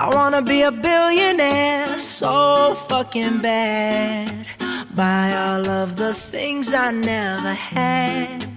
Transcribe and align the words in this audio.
I 0.00 0.06
wanna 0.14 0.42
be 0.42 0.62
a 0.62 0.70
billionaire 0.70 1.98
so 1.98 2.76
fucking 2.88 3.38
bad. 3.38 4.46
Buy 4.94 5.26
all 5.44 5.68
of 5.82 5.96
the 5.96 6.14
things 6.14 6.72
I 6.72 6.92
never 6.92 7.52
had. 7.52 8.48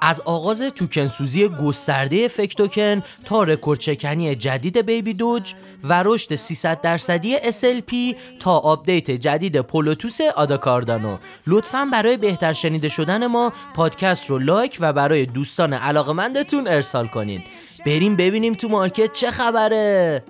از 0.00 0.20
آغاز 0.20 0.62
توکن 0.62 1.10
سوزی 1.10 1.48
گسترده 1.48 2.28
FEG 2.28 2.54
Token 2.54 3.02
تا 3.24 3.42
رکورد 3.42 3.80
شکنی 3.80 4.34
جدید 4.34 4.78
Baby 4.78 5.14
Doge 5.14 5.54
و 5.84 6.02
رشد 6.06 6.34
300 6.34 6.80
درصدی 6.80 7.38
SLP 7.38 8.16
تا 8.40 8.58
آپدیت 8.58 9.10
جدید 9.10 9.60
Plutus 9.60 10.20
آدا 10.20 10.45
کاردانو 10.45 11.18
لطفا 11.46 11.88
برای 11.92 12.16
بهتر 12.16 12.52
شنیده 12.52 12.88
شدن 12.88 13.26
ما 13.26 13.52
پادکست 13.74 14.30
رو 14.30 14.38
لایک 14.38 14.76
و 14.80 14.92
برای 14.92 15.26
دوستان 15.26 15.72
علاقمندتون 15.72 16.68
ارسال 16.68 17.06
کنین 17.06 17.42
بریم 17.86 18.16
ببینیم 18.16 18.54
تو 18.54 18.68
مارکت 18.68 19.12
چه 19.12 19.30
خبره. 19.30 20.22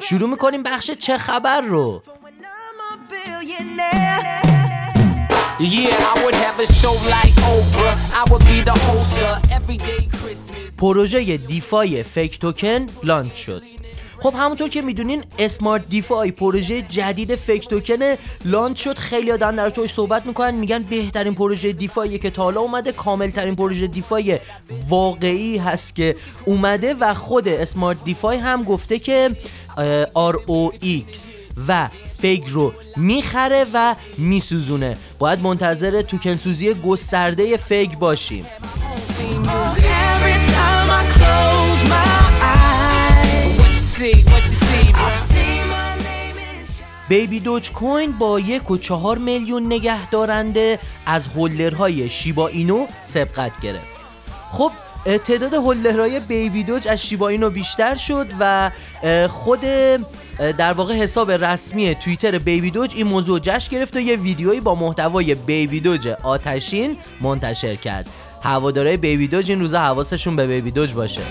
شروع 0.00 0.28
می‌کنیم 0.30 0.62
بخش 0.62 0.90
چه 0.90 1.18
خبر 1.18 1.60
رو. 1.60 2.02
پروژه 10.78 11.36
دیفای 11.36 12.02
فیک 12.02 12.38
توکن 12.38 12.86
لانچ 13.02 13.34
شد. 13.34 13.73
خب 14.24 14.34
همونطور 14.38 14.68
که 14.68 14.82
می‌دونین 14.82 15.24
SmartDeFi 15.38 16.30
پروژه 16.30 16.82
جدید 16.82 17.34
FEG 17.36 17.68
Token 17.68 17.96
launch 18.44 18.84
شد. 18.84 18.98
خیلی 18.98 19.38
دارن 19.38 19.56
در 19.56 19.70
توش 19.70 19.92
صحبت 19.92 20.26
می‌کنن. 20.26 20.54
میگن 20.54 20.82
بهترین 20.82 21.34
پروژه 21.34 21.72
DeFi 21.72 22.09
ای 22.09 22.18
که 22.18 22.30
تا 22.30 22.42
حالا 22.42 22.60
اومده 22.60 22.92
کامل 22.92 23.30
ترین 23.30 23.56
پروژه 23.56 23.86
DeFi 23.86 24.38
واقعی 24.88 25.58
هست 25.58 25.94
که 25.94 26.16
اومده 26.44 26.94
و 26.94 27.14
خود 27.14 27.48
SmartDeFi 27.48 28.36
هم 28.36 28.62
گفته 28.62 28.98
که 28.98 29.30
ROX 30.14 31.18
و 31.68 31.88
FEG 32.18 32.44
رو 32.46 32.72
می‌خره 32.96 33.66
و 33.74 33.94
میسوزونه. 34.18 34.96
باید 35.18 35.40
منتظر 35.40 36.02
توکن 36.02 36.36
سوزی 36.36 36.74
گسترده 36.74 37.56
FEG 37.56 37.98
باشیم. 37.98 38.46
بیبی 47.08 47.40
دوج 47.40 47.70
کوین 47.70 48.12
با 48.12 48.40
یک 48.40 48.70
و 48.70 48.76
چهار 48.76 49.18
میلیون 49.18 49.66
نگه 49.66 50.10
دارنده 50.10 50.78
از 51.06 51.26
هولدرهای 51.26 52.10
شیبا 52.10 52.48
اینو 52.48 52.86
سبقت 53.02 53.60
گرفت. 53.60 53.94
خب 54.52 54.70
تعداد 55.26 55.54
هولدرهای 55.54 56.20
بیبی 56.20 56.62
دوج 56.62 56.88
از 56.88 57.02
شیبا 57.02 57.28
اینو 57.28 57.50
بیشتر 57.50 57.94
شد 57.94 58.26
و 58.40 58.70
خود 59.28 59.60
در 60.58 60.72
واقع 60.72 60.94
حساب 60.94 61.30
رسمی 61.30 61.94
توییتر 61.94 62.38
بیبی 62.38 62.70
دوج 62.70 62.92
این 62.94 63.06
موضوع 63.06 63.38
جشن 63.38 63.70
گرفت 63.76 63.96
و 63.96 64.00
یه 64.00 64.16
ویدیویی 64.16 64.60
با 64.60 64.74
محتوای 64.74 65.34
بیبی 65.34 65.80
دوج 65.80 66.08
آتشین 66.08 66.96
منتشر 67.20 67.76
کرد. 67.76 68.06
هوادارهای 68.42 68.96
بیبی 68.96 69.28
دوج 69.28 69.50
این 69.50 69.60
روزا 69.60 69.80
حواسشون 69.80 70.36
به 70.36 70.46
بیبی 70.46 70.70
دوج 70.70 70.92
باشه. 70.92 71.22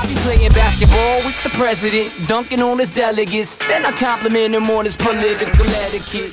I 0.00 0.06
be 0.06 0.14
playing 0.26 0.52
basketball 0.64 1.16
with 1.26 1.38
the 1.46 1.52
president, 1.62 2.08
dunking 2.26 2.62
on 2.62 2.78
his 2.78 2.90
delegates. 3.04 3.52
Then 3.68 3.82
I 3.84 3.92
compliment 3.92 4.54
him 4.54 4.66
on 4.76 4.84
his 4.88 4.96
political 4.96 5.66
etiquette. 5.86 6.32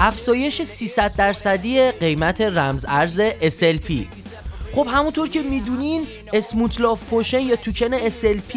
افزایش 0.00 0.62
300 0.62 1.12
درصدی 1.16 1.90
قیمت 1.90 2.40
رمز 2.40 2.86
ارز 2.88 3.20
SLP 3.40 3.92
خب 4.74 4.86
همونطور 4.90 5.28
که 5.28 5.42
می‌دونین 5.42 6.06
Smooth 6.32 6.80
Love 6.80 7.04
Potion 7.04 7.40
یا 7.40 7.56
توکن 7.56 7.98
SLP 7.98 8.56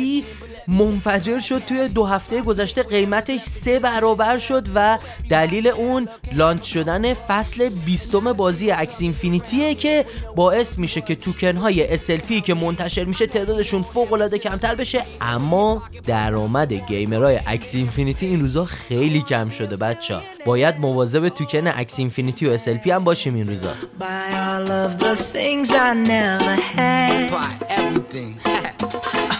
منفجر 0.69 1.39
شد 1.39 1.61
توی 1.67 1.87
دو 1.87 2.05
هفته 2.05 2.41
گذشته 2.41 2.83
قیمتش 2.83 3.41
سه 3.41 3.79
برابر 3.79 4.37
شد 4.37 4.67
و 4.75 4.97
دلیل 5.29 5.67
اون 5.67 6.07
launch 6.31 6.63
شدن 6.63 7.13
فصل 7.13 7.69
بیستم 7.69 8.33
بازی 8.33 8.71
Axie 8.71 9.01
Infinity 9.01 9.67
ه 9.67 9.75
که 9.75 10.05
باعث 10.35 10.77
میشه 10.77 11.01
که 11.01 11.15
توکن 11.15 11.55
های 11.55 11.97
SLP 11.97 12.43
که 12.45 12.53
منتشر 12.53 13.03
میشه 13.03 13.25
تعدادشون 13.25 13.83
فوق 13.83 14.13
العاده 14.13 14.37
کمتر 14.37 14.75
بشه 14.75 15.01
اما 15.21 15.83
درآمد 16.05 16.73
گیمرهای 16.73 17.39
Axie 17.47 17.75
Infinity 17.75 18.25
این 18.25 18.41
روزا 18.41 18.65
خیلی 18.65 19.21
کم 19.21 19.49
شده 19.49 19.77
بچه 19.77 20.15
باید 20.45 20.79
مواظب 20.79 21.29
توکن 21.29 21.67
Axie 21.67 21.99
Infinity 21.99 22.45
و 22.45 22.57
SLP 22.57 22.87
هم 22.87 23.03
باشیم 23.03 23.35
این 23.35 23.47
روزا 23.47 23.73
Buy 23.99 24.03
all 24.03 24.69
of 24.69 24.99
the 24.99 25.15
things 25.33 25.69
I 25.71 25.93
never 26.13 26.55
had. 26.75 27.31
buy 27.31 27.51
everything. 27.69 28.39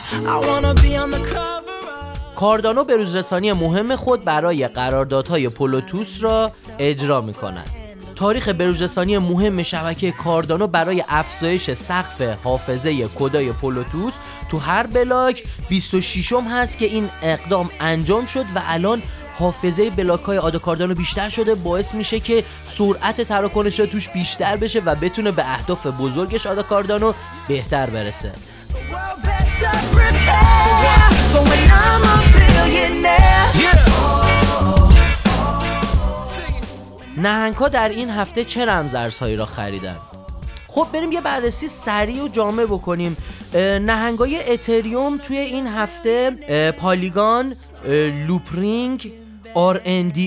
کاردانو 2.35 2.83
به 2.83 2.97
روزرسانی 2.97 3.53
مهم 3.53 3.95
خود 3.95 4.25
برای 4.25 4.67
قراردادهای 4.67 5.49
Plutus 5.49 6.23
را 6.23 6.51
اجرا 6.79 7.21
می 7.21 7.33
کند. 7.33 7.69
تاریخ 8.15 8.49
بروزرسانی 8.49 9.17
مهم 9.17 9.63
شبکه 9.63 10.11
کاردانو 10.11 10.67
برای 10.67 11.03
افزایش 11.09 11.71
سقف 11.71 12.21
حافظه 12.43 13.07
کدای 13.07 13.51
Plutus 13.51 14.13
تو 14.51 14.57
هر 14.57 14.87
بلاک 14.87 15.43
26 15.69 16.33
م 16.33 16.43
هست 16.43 16.77
که 16.77 16.85
این 16.85 17.09
اقدام 17.21 17.69
انجام 17.79 18.25
شد 18.25 18.45
و 18.55 18.61
الان 18.67 19.01
حافظه 19.35 19.89
بلاک 19.89 20.21
های 20.21 20.37
آدا 20.37 20.59
کاردانو 20.59 20.95
بیشتر 20.95 21.29
شده 21.29 21.55
باعث 21.55 21.93
میشه 21.93 22.19
که 22.19 22.43
سرعت 22.65 23.21
تراکنش 23.21 23.77
توش 23.77 24.09
بیشتر 24.09 24.57
بشه 24.57 24.79
و 24.79 24.95
بتونه 24.95 25.31
به 25.31 25.43
اهداف 25.45 25.87
بزرگش 25.87 26.47
آدا 26.47 26.63
کاردانو 26.63 27.13
بهتر 27.47 27.89
برسه 27.89 28.31
نهنگ 37.17 37.55
ها 37.55 37.67
در 37.67 37.89
این 37.89 38.09
هفته 38.09 38.45
چه 38.45 38.65
رمزارزهایی 38.65 39.35
را 39.35 39.45
خریدن؟ 39.45 39.95
خب 40.67 40.87
بریم 40.93 41.11
یه 41.11 41.21
بررسی 41.21 41.67
سریع 41.67 42.23
و 42.23 42.27
جامع 42.27 42.65
بکنیم. 42.65 43.17
نهنگ 43.53 44.19
های 44.19 44.53
اتریوم 44.53 45.17
توی 45.17 45.37
این 45.37 45.67
هفته 45.67 46.31
Polygon 46.71 47.55
Loopring 48.27 49.11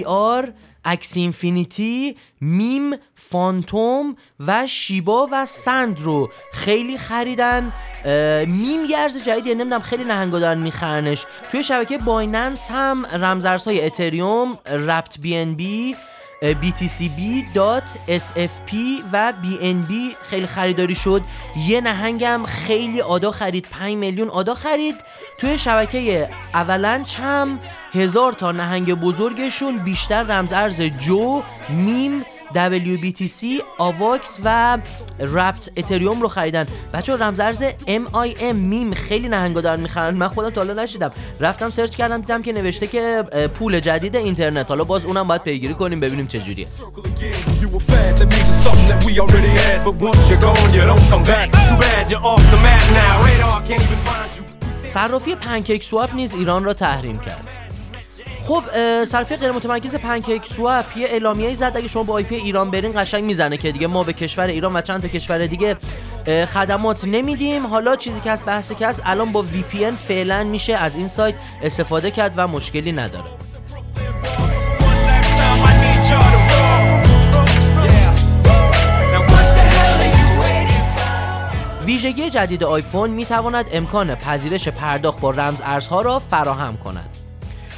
آر 0.06 0.52
Axie 0.84 1.16
Infinity 1.16 2.16
MIM 2.40 2.90
Fantom 3.14 4.16
و 4.40 4.66
شیبا 4.66 5.28
و 5.32 5.46
SAND 5.46 6.00
رو 6.00 6.30
خیلی 6.52 6.98
خریدن. 6.98 7.72
MIM 8.48 8.84
یه 8.84 8.98
ارز 8.98 9.24
جدیدیه 9.24 9.54
نمی‌دونم 9.54 9.80
خیلی 9.80 10.04
نهنگا 10.04 10.38
دارن 10.38 10.58
میخرنش. 10.58 11.26
توی 11.50 11.62
شبکه 11.62 11.98
بایننس 11.98 12.70
هم 12.70 13.06
رمزارزهای 13.06 13.84
اتریوم 13.84 14.58
Wrapped 14.66 15.20
BNB 15.20 15.96
BTCB.SFP 16.42 17.54
و 19.12 19.32
BNB 19.42 19.92
خیلی 20.22 20.46
خریداری 20.46 20.94
شد. 20.94 21.22
یه 21.56 21.80
نهنگم 21.80 22.40
خیلی 22.46 23.00
آدا 23.00 23.30
خرید. 23.30 23.66
5 23.68 23.94
میلیون 23.94 24.28
آدا 24.28 24.54
خرید. 24.54 24.96
توی 25.38 25.58
شبکه 25.58 26.28
Avalanche 26.54 27.20
هم 27.20 27.58
هزار 27.94 28.32
تا 28.32 28.52
نهنگ 28.52 28.94
بزرگشون. 28.94 29.78
بیشتر 29.78 30.22
رمز 30.22 30.52
ارز 30.52 30.80
JOE 30.80 31.42
MIM 31.68 32.24
WBTC 32.54 33.44
AVAX 33.78 34.38
و 34.44 34.78
Wrapped 35.20 35.70
اتریوم 35.76 36.20
رو 36.20 36.28
خریدن. 36.28 36.66
بچه 36.94 37.16
رمز 37.16 37.40
ارز 37.40 37.62
MIM 37.86 38.54
میم 38.54 38.94
خیلی 38.94 39.28
نهنگا 39.28 39.60
دارن 39.60 39.80
می‌خرن. 39.80 40.14
من 40.14 40.28
خودم 40.28 40.50
تا 40.50 40.60
حالا 40.60 40.82
نشیدم. 40.82 41.10
رفتم 41.40 41.70
سرچ 41.70 41.96
کردم 41.96 42.20
دیدم 42.20 42.42
که 42.42 42.52
نوشته 42.52 42.86
که 42.86 43.24
پول 43.54 43.80
جدید 43.80 44.16
اینترنت. 44.16 44.68
حالا 44.68 44.84
باز 44.84 45.04
اونم 45.04 45.28
باید 45.28 45.42
پیگیری 45.42 45.74
کنیم 45.74 46.00
ببینیم 46.00 46.26
چه 46.26 46.38
جوریه. 46.38 46.66
صرافی 54.86 55.34
PancakeSwap 55.34 56.14
نیز 56.14 56.34
ایران 56.34 56.64
را 56.64 56.74
تحریم 56.74 57.18
کرد. 57.18 57.48
خب 58.42 58.62
صرافی 59.04 59.36
غیر 59.36 59.52
متمرکز 59.52 59.94
PancakeSwap 59.94 60.96
یه 60.96 61.06
اعلامیه 61.06 61.54
زد 61.54 61.72
اگه 61.74 61.88
شما 61.88 62.02
با 62.02 62.14
IP 62.14 62.34
ایران 62.34 62.70
برین 62.70 62.92
قشنگ 62.96 63.24
می‌زنه 63.24 63.56
که 63.56 63.72
دیگه 63.72 63.86
ما 63.86 64.04
به 64.04 64.12
کشور 64.12 64.46
ایران 64.46 64.76
و 64.76 64.80
چند 64.80 65.02
تا 65.02 65.08
کشور 65.08 65.46
دیگه 65.46 65.76
خدمات 66.26 67.04
نمیدیم 67.04 67.66
حالا 67.66 67.96
چیزی 67.96 68.20
که 68.20 68.30
هست 68.30 68.44
بحثی 68.44 68.74
که 68.74 68.86
هست 68.86 69.02
الان 69.04 69.32
با 69.32 69.42
VPN 69.42 69.90
فعلا 69.90 70.44
میشه 70.44 70.74
از 70.74 70.96
این 70.96 71.08
سایت 71.08 71.34
استفاده 71.62 72.10
کرد 72.10 72.34
و 72.36 72.48
مشکلی 72.48 72.92
نداره? 72.92 73.24
ویژگی 81.84 82.30
جدید 82.30 82.64
آیفون 82.64 83.10
می 83.10 83.24
تواند 83.24 83.68
امکان 83.72 84.14
پذیرش 84.14 84.68
پرداخت 84.68 85.20
با 85.20 85.30
رمز 85.30 85.60
ارزها 85.64 86.00
را 86.00 86.18
فراهم 86.18 86.76
کند. 86.76 87.21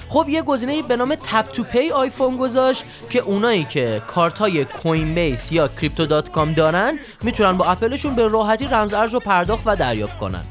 خب 0.09 0.27
یه 0.29 0.43
گزینه 0.43 0.83
به 0.83 0.97
نام 0.97 1.15
Tap 1.15 1.53
to 1.53 1.65
Pay 1.65 1.91
آیفون 1.91 2.37
گذاشت 2.37 2.85
که 3.11 3.19
اونایی 3.19 3.65
که 3.65 4.03
کارت 4.07 4.39
های 4.39 4.65
Coinbase 4.65 5.53
یا 5.53 5.69
Crypto.com 5.69 6.53
دارن 6.53 6.99
می‌تونن 7.23 7.53
با 7.53 7.65
اپلشون 7.65 8.15
به 8.15 8.29
راحتی 8.29 8.67
رمز 8.67 8.95
ارز 8.95 9.15
رو 9.15 9.21
پرداخت 9.21 9.63
و 9.67 9.77
دریافت 9.77 10.19
کنن. 10.19 10.45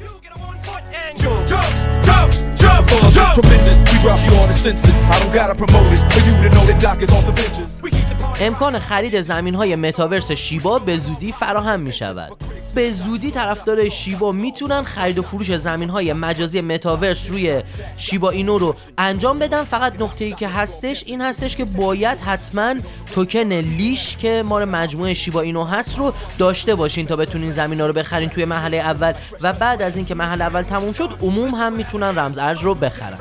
امکان 8.40 8.78
خرید 8.78 9.20
زمین 9.20 9.54
های 9.54 9.76
متاورس 9.76 10.32
شیبا 10.32 10.78
به 10.78 10.98
زودی 10.98 11.32
فراهم 11.32 11.80
می 11.80 11.92
شود 11.92 12.53
به 12.74 12.92
زودی 12.92 13.30
طرفدار 13.30 13.88
شیبا 13.88 14.32
می‌تونن 14.32 14.82
خرید 14.82 15.18
و 15.18 15.22
فروش 15.22 15.56
زمین 15.56 15.90
های 15.90 16.12
مجازی 16.12 16.60
متاورس 16.60 17.30
روی 17.30 17.62
شیبا 17.96 18.30
اینو 18.30 18.58
رو 18.58 18.76
انجام 18.98 19.38
بدن. 19.38 19.64
فقط 19.64 20.00
نقطه 20.00 20.24
ای 20.24 20.32
که 20.32 20.48
هستش 20.48 21.04
این 21.06 21.20
هستش 21.20 21.56
که 21.56 21.64
باید 21.64 22.20
حتما 22.20 22.74
توکن 23.14 23.52
لیش 23.52 24.16
که 24.16 24.42
مال 24.46 24.64
مجموعه 24.64 25.14
شیبا 25.14 25.40
اینو 25.40 25.64
هست 25.64 25.98
رو 25.98 26.12
داشته 26.38 26.74
باشین 26.74 27.06
تا 27.06 27.16
بتونین 27.16 27.50
زمین 27.50 27.80
ها 27.80 27.86
رو 27.86 27.92
بخرین 27.92 28.28
توی 28.28 28.44
محله 28.44 28.76
اول. 28.76 29.12
و 29.40 29.52
بعد 29.52 29.82
از 29.82 29.96
اینکه 29.96 30.14
محل 30.14 30.42
اول 30.42 30.62
تموم 30.62 30.92
شد 30.92 31.10
عموم 31.22 31.54
هم 31.54 31.72
می‌تونن 31.72 32.18
رمز 32.18 32.38
ارز 32.38 32.58
رو 32.58 32.74
بخرن. 32.74 33.18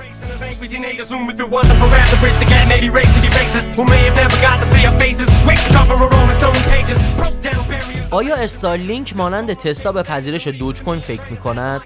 Of 0.64 0.74
angry 0.74 0.78
teenagers 0.78 1.10
whom 1.12 1.30
if 1.30 1.40
it 1.40 1.50
wasn't 1.50 1.80
for 1.80 1.88
rap, 1.88 2.08
the 2.10 2.18
bridge 2.18 2.38
the 2.40 2.46
cat 2.46 2.68
maybe 2.68 2.90
raised 2.90 3.14
to 3.16 3.22
be 3.22 3.30
racist. 3.40 3.68
Who 3.76 3.84
may 3.86 4.02
have 4.08 4.16
never 4.16 4.38
got 4.48 4.58
to 4.62 4.66
see 4.74 4.86
our 4.86 4.98
faces. 5.00 5.30
Quick 5.46 5.60
to 5.66 5.72
cover 5.78 5.94
our 5.94 6.10
Rolling 6.10 6.38
Stone 6.40 6.62
pages. 6.74 6.98
Broke 7.20 7.40
down 7.42 7.64
barriers. 7.70 8.12
آیا 8.12 8.36
استارلینک 8.36 9.18
مانند 9.18 9.54
تسلا 9.54 9.92
به 9.92 10.04
پذیرش 10.04 10.48
دوج 10.48 10.84
کوین 10.84 11.00
فکر 11.00 11.32
می‌کند؟ 11.32 11.82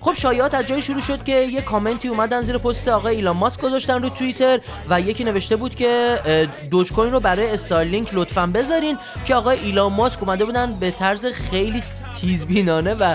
خب 0.00 0.14
شایعات 0.14 0.54
از 0.54 0.66
جایی 0.66 0.82
شروع 0.82 1.00
شد 1.00 1.24
که 1.24 1.32
یه 1.32 1.60
کامنتی 1.60 2.08
اومدن 2.08 2.42
زیر 2.42 2.58
پست 2.58 2.88
آقای 2.88 3.16
ایلان 3.16 3.36
ماسک 3.36 3.60
گذاشتن 3.60 4.02
رو 4.02 4.08
توییتر 4.08 4.60
و 4.90 5.00
یکی 5.00 5.24
نوشته 5.24 5.56
بود 5.56 5.74
که 5.74 6.18
دوج 6.70 6.92
کوین 6.92 7.12
رو 7.12 7.20
برای 7.20 7.50
استارلینک 7.50 8.08
لطفا 8.12 8.46
بذارین 8.46 8.98
که 9.24 9.34
آقای 9.34 9.58
ایلان 9.58 9.92
ماسک 9.92 10.22
اومده 10.22 10.44
بودن 10.44 10.74
به 10.74 10.90
طرز 10.90 11.26
خیلی 11.26 11.82
تیزبینانه 12.20 12.94
و 12.94 13.14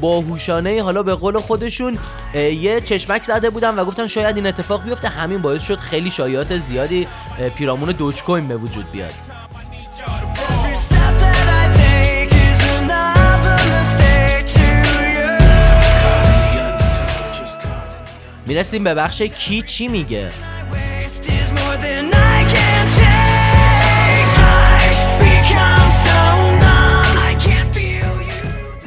باهوشانه 0.00 0.82
حالا 0.82 1.02
به 1.02 1.14
قول 1.14 1.40
خودشون 1.40 1.98
یه 2.34 2.80
چشمک 2.80 3.22
زده 3.22 3.50
بودن 3.50 3.74
و 3.74 3.84
گفتن 3.84 4.06
شاید 4.06 4.36
این 4.36 4.46
اتفاق 4.46 4.84
بیفته 4.84 5.08
همین 5.08 5.42
باعث 5.42 5.62
شد 5.62 5.78
خیلی 5.78 6.10
شایعات 6.10 6.58
زیادی 6.58 7.08
پیرامون 7.56 7.92
دوج 7.92 8.22
کوین 8.22 8.48
به 8.48 8.56
وجود 8.56 8.90
بیاد. 8.92 9.14
می‌رسیم 18.46 18.84
به 18.84 18.94
بخش 18.94 19.22
کی 19.22 19.62
چی 19.62 19.88
میگه 19.88 20.28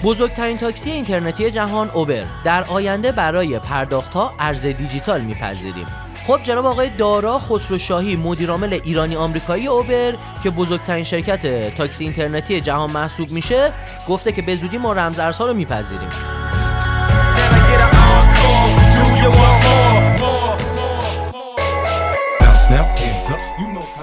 بزرگترین 0.05 0.57
تاکسی 0.57 0.91
اینترنتی 0.91 1.51
جهان 1.51 1.89
اوبر. 1.89 2.23
در 2.43 2.63
آینده 2.63 3.11
برای 3.11 3.59
پرداخت 3.59 4.13
ها 4.13 4.33
ارز 4.39 4.61
دیجیتال 4.61 5.21
میپذیریم. 5.21 5.85
خب 6.27 6.39
جناب 6.43 6.65
آقای 6.65 6.89
دارا 6.89 7.39
خسرو 7.39 7.77
شاهی 7.77 8.15
مدیرعامل 8.15 8.79
ایرانی 8.83 9.15
آمریکایی 9.15 9.67
اوبر 9.67 10.13
که 10.43 10.49
بزرگترین 10.49 11.03
شرکت 11.03 11.75
تاکسی 11.75 12.03
اینترنتی 12.03 12.61
جهان 12.61 12.91
محسوب 12.91 13.31
میشه 13.31 13.71
گفته 14.09 14.31
که 14.31 14.41
به 14.41 14.55
زودی 14.55 14.77
ما 14.77 14.93
رمز 14.93 15.19
ارزها 15.19 15.45
رو 15.47 15.53
میپذیریم. 15.53 16.09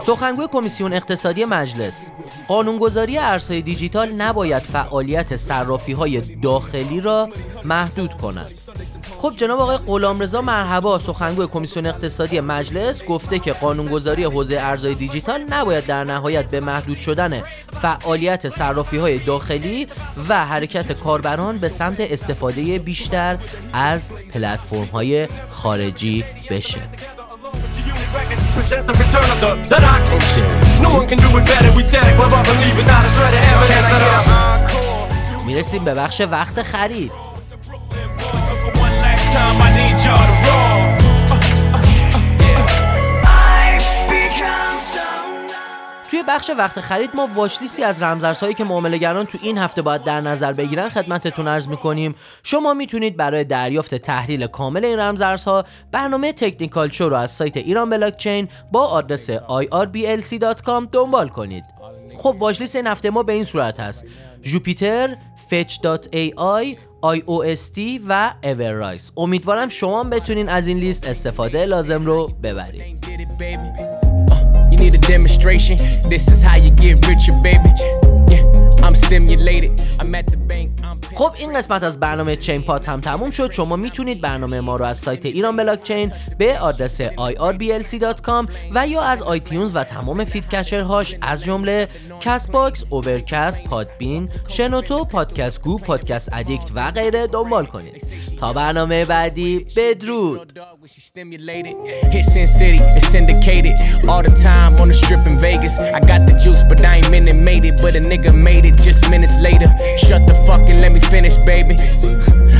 سخنگوی 0.06 0.46
کمیسیون 0.52 0.92
اقتصادی 0.92 1.44
مجلس 1.44 2.10
قانونگذاری 2.48 3.18
ارزهای 3.18 3.62
دیجیتال 3.62 4.12
نباید 4.12 4.62
فعالیت 4.62 5.36
صرافی 5.36 5.92
های 5.92 6.20
داخلی 6.20 7.00
را 7.00 7.28
محدود 7.64 8.14
کند. 8.14 8.50
خب 9.18 9.32
جناب 9.36 9.60
آقای 9.60 9.76
غلامرضا 9.76 10.42
مرحبا. 10.42 10.98
سخنگوی 10.98 11.46
کمیسیون 11.46 11.86
اقتصادی 11.86 12.40
مجلس 12.40 13.04
گفته 13.04 13.38
که 13.38 13.52
قانونگذاری 13.52 14.24
حوزه 14.24 14.58
ارزهای 14.60 14.94
دیجیتال 14.94 15.44
نباید 15.48 15.86
در 15.86 16.04
نهایت 16.04 16.44
به 16.44 16.60
محدود 16.60 17.00
شدن 17.00 17.42
فعالیت 17.82 18.48
صرافی 18.48 18.96
های 18.96 19.18
داخلی 19.18 19.88
و 20.28 20.44
حرکت 20.46 20.92
کاربران 20.92 21.58
به 21.58 21.68
سمت 21.68 22.00
استفاده 22.00 22.78
بیشتر 22.78 23.38
از 23.72 24.08
پلتفرم 24.08 24.84
های 24.84 25.28
خارجی 25.50 26.24
بشه. 26.50 26.80
می‌رسیم 35.46 35.84
به 35.84 35.94
بخش 35.94 36.20
وقت 36.20 36.62
خرید. 36.62 37.12
بخش 46.34 46.50
وقت 46.58 46.80
خرید 46.80 47.10
ما 47.14 47.28
واچلیستی 47.34 47.84
از 47.84 48.02
رمزارزهایی 48.02 48.54
که 48.54 48.64
معاملهگران 48.64 49.26
تو 49.26 49.38
این 49.42 49.58
هفته 49.58 49.82
باید 49.82 50.04
در 50.04 50.20
نظر 50.20 50.52
بگیرن 50.52 50.88
خدمتتون 50.88 51.48
عرض 51.48 51.68
می‌کنیم. 51.68 52.14
شما 52.42 52.74
می‌تونید 52.74 53.16
برای 53.16 53.44
دریافت 53.44 53.94
تحلیل 53.94 54.46
کامل 54.46 54.84
این 54.84 54.98
رمزارزها 54.98 55.64
برنامه 55.92 56.32
تکنیکال 56.32 56.90
شو 56.90 57.08
رو 57.08 57.16
از 57.16 57.30
سایت 57.30 57.56
ایران 57.56 57.90
بلاکچین 57.90 58.48
با 58.72 58.86
آدرس 58.86 59.30
irblc.com 59.30 60.88
دنبال 60.92 61.28
کنید. 61.28 61.64
خب 62.16 62.36
واچلیست 62.38 62.76
این 62.76 62.86
هفته 62.86 63.10
ما 63.10 63.22
به 63.22 63.32
این 63.32 63.44
صورت 63.44 63.80
هست. 63.80 64.04
جوپیتر 64.42 65.16
fetch.ai 65.50 66.76
IOST 67.02 67.78
و 68.08 68.34
Everrise 68.42 69.12
امیدوارم 69.16 69.68
شما 69.68 70.04
بتونین 70.04 70.48
از 70.48 70.66
این 70.66 70.78
لیست 70.78 71.06
استفاده 71.06 71.66
لازم 71.66 72.04
رو 72.04 72.26
ببرید. 72.42 74.01
Need 74.82 74.94
a 74.94 74.98
demonstration. 74.98 75.76
This 76.08 76.28
is 76.28 76.42
how 76.42 76.56
you 76.56 76.70
get 76.70 77.06
richer, 77.06 77.32
baby. 77.42 77.70
Yeah, 78.28 78.70
I'm 78.82 78.94
stimulated. 78.94 79.80
I'm 80.00 80.12
at 80.14 80.26
the 80.26 80.41
خب 81.14 81.32
این 81.38 81.58
قسمت 81.58 81.82
از 81.82 82.00
برنامه 82.00 82.36
چین 82.36 82.62
پاد 82.62 82.86
هم 82.86 83.00
تموم 83.00 83.30
شد. 83.30 83.52
شما 83.52 83.76
می‌تونید 83.76 84.20
برنامه 84.20 84.60
ما 84.60 84.76
رو 84.76 84.84
از 84.84 84.98
سایت 84.98 85.26
ایران 85.26 85.56
بلاکچین 85.56 86.12
به 86.38 86.58
آدرس 86.58 87.02
irblc.com 87.02 88.50
و 88.74 88.86
یا 88.86 89.02
از 89.02 89.22
iTunes 89.22 89.76
و 89.76 89.84
تمام 89.84 90.24
feed 90.24 90.48
catcher 90.48 90.95
هاش 90.95 91.14
از 91.22 91.44
جمله 91.44 91.88
Castbox، 92.20 92.84
Overcast، 92.90 93.64
Podbean، 93.64 94.28
شنوتو، 94.48 95.04
Podcast 95.04 95.62
Go، 95.62 95.78
Podcast 95.78 96.28
Addict 96.32 96.70
و 96.74 96.90
غیره 96.90 97.26
دنبال 97.26 97.66
کنید. 97.66 98.06
تا 98.38 98.52
برنامه 98.52 99.04
بعدی 99.04 99.66
بدرود. 99.76 100.58
Shut 109.96 110.31
finish, 111.12 111.36
baby. 111.44 111.76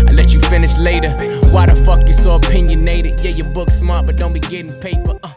I 0.07 0.13
let 0.13 0.35
you 0.35 0.41
finish 0.41 0.77
later. 0.79 1.11
Why 1.49 1.65
the 1.65 1.75
fuck 1.75 2.07
you 2.07 2.13
so 2.13 2.35
opinionated? 2.35 3.21
Yeah, 3.21 3.31
your 3.31 3.49
book 3.49 3.71
smart, 3.71 4.05
but 4.05 4.17
don't 4.19 4.35
be 4.35 4.41
getting 4.41 4.79
paper. 4.83 5.19
Uh, 5.23 5.33